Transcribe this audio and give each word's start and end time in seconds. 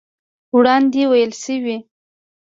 وړاندې 0.55 1.03
ويل 1.11 1.31
شوي 1.43 1.77